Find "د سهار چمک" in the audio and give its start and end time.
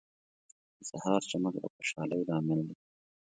0.77-1.55